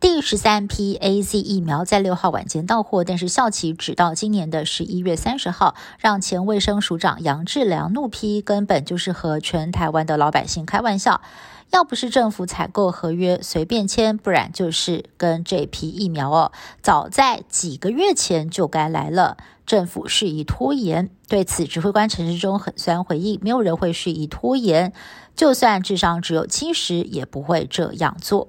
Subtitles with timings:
[0.00, 11.20] 第十三批 A Z 疫苗在六号晚间到货，但是效期只到今年的十一月三十号，让前卫生署长杨志良怒批，根本就是和全台湾的老百姓开玩笑。
[11.70, 19.36] 要不是政府采购合约随便签，不然就是跟这批疫苗哦，早在几个月前就该来了。
[19.66, 24.94] 政府蓄意拖延，对此指挥官陈时中很酸回应：没有人会蓄意拖延，
[25.36, 28.48] 就算智商只有七十，也不会这样做。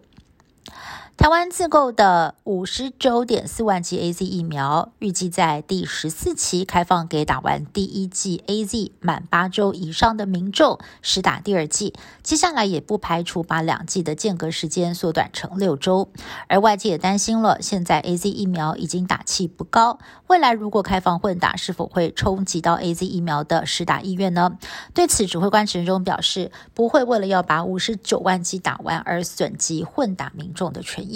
[1.21, 11.93] 台湾自购的五十九点四万剂 A Z 疫苗，预计在第十四期开放给打完第一剂 A Z 满八周以上的民众实打第二剂。
[12.23, 16.09] 接下来也不排除把两剂的间隔时间缩短成六周。
[16.48, 24.57] 而外界也担心了，现在 A Z 疫苗已经打气不高，未来如果开放混打，是否会冲击到 A Z 疫苗的实打意愿呢？
[24.96, 31.10] 对此，指挥官陈忠表示，不会为了要把五十九万剂打完而损及混打民众的权益。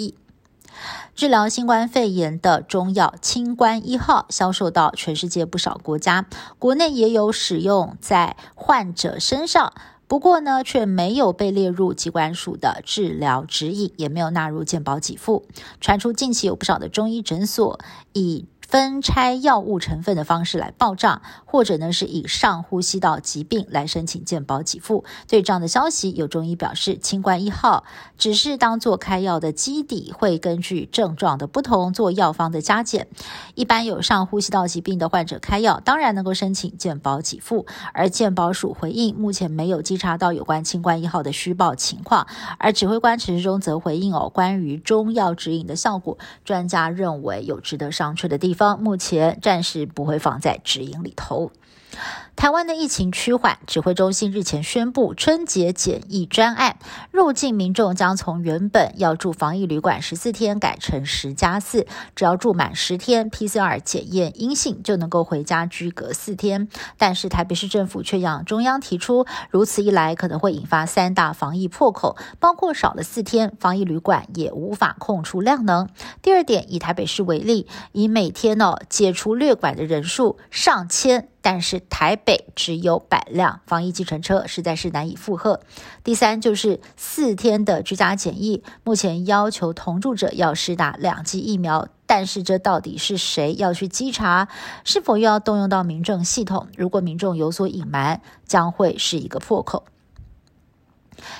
[1.14, 6.26] 治疗新冠肺炎的中药清冠一号销售到全世界不少国家，
[6.58, 9.72] 国内也有使用在患者身上，
[10.06, 15.46] 不过呢，却没有被列入机关署的治疗指引，也没有纳入健保给付。
[15.80, 17.80] 传出近期有不少的中医诊所
[18.12, 25.04] 以分拆药物成分的方式来报账，或者呢是以上呼吸道疾病来申请健保给付。
[25.28, 27.84] 对这样的消息，有中医表示，清冠一号
[28.18, 33.06] 只是当做开药的基底，会根据症状的不同做药方的加减。
[33.54, 37.66] 一般有上呼吸道疾病的患者开药，当然能够申请健保给付。
[37.92, 42.26] 而健保署回应，目前没有稽查到有关清冠一号的虚报情况。
[42.58, 48.55] 而指挥官陈时中则回应哦，关于中药指引的效果，专家认为有值得商榷的地方。
[48.56, 51.52] 方目前暂时不会放在指引里头。
[52.36, 56.76] 台湾的疫情趋缓，指挥中心日前宣布春节检疫专案，
[57.10, 66.68] 入境民众将从原本要住防疫旅馆十四天改成十加四，只要住满十天，PCR 检验阴性就能够回家居隔四天。
[66.98, 75.88] 但是台北市政府却向中央提出，如此一来可能会引发三大防疫破口，包括少了四天，防疫旅馆也无法空出量能。
[76.20, 81.28] 第二点，以台北市为例，以每天呢解除略管的人数上千。
[81.46, 85.60] 但是台北只有百辆防疫计程车，实在是难以负荷。
[86.02, 94.48] 第三就是四天的居家检疫，目前要求同住者要施打两剂疫苗，但是这到底是谁要去稽查？
[94.82, 96.66] 是否又要动用到民政系统？
[96.76, 99.84] 如果民众有所隐瞒，将会是一个破口。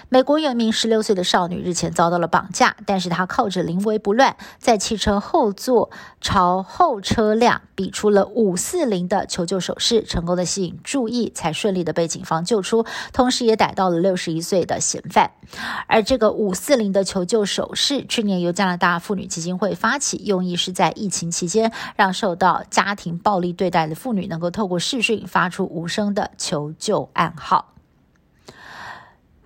[0.08, 15.32] 美国有一名十六岁的少女日前遭到了绑架，但是她靠着临危不乱，在汽车后座朝后车辆比出了五四零的求救手势，成功的吸引注意，才顺利的被警方救出，同时也逮到了六十一岁的嫌犯。
[15.86, 27.75] 而这个五四零的求救手势，去年由加拿大妇女基金会发起，用意是在疫情期间，让受到家庭暴力对待的妇女能够透过视讯发出无声的求救暗号。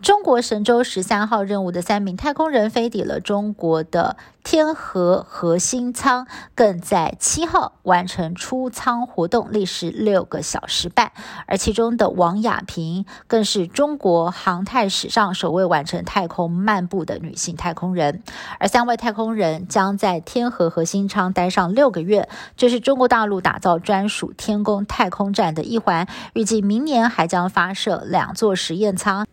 [0.03, 11.13] 中国神舟十三号任务的三名太空人飞抵了中国的天河核心舱，更在七号完成出舱活动，历时六个小时半。
[11.47, 18.23] 而其中的王亚平更是中国航太史上首位完成太空漫步的女性太空人。
[18.59, 26.09] 而三位太空人将在天河核心舱待上六个月，这是中国大陆打造专属天宫太空站的一环。
[26.33, 29.27] 预计明年还将发射两座实验舱。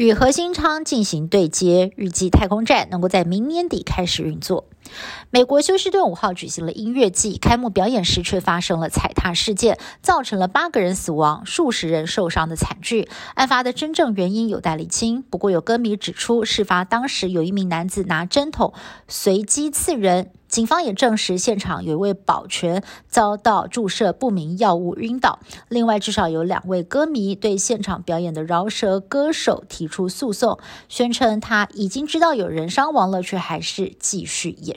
[0.00, 4.64] 与核心舱进行对接，预计太空站能够在明年底开始运作。
[5.30, 13.08] 美国休斯顿五号举行了音乐季开幕表演时，却发生了踩踏事件，造成了八个人死亡、数十人受伤的惨剧。
[13.34, 15.22] 案发的真正原因有待厘清。
[15.22, 18.72] 不过，有歌迷指出，事发当时有一名男子拿针筒
[19.08, 20.30] 随机刺人。
[20.48, 25.38] 警方也证实，现场有一位保全遭到注射不明药物晕倒。
[25.68, 34.76] 另外，至少有两位歌迷对现场表演的饶舌歌手提出诉讼，宣称他已经知道有人伤亡了，却还是继续演